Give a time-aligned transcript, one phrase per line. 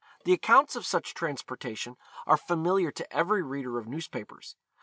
[0.25, 1.95] The accounts of such transportation
[2.25, 4.55] are familiar to every reader of newspapers.